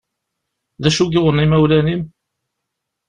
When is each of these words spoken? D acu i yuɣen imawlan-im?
D 0.81 0.83
acu 0.89 1.03
i 1.07 1.11
yuɣen 1.13 1.43
imawlan-im? 1.43 2.03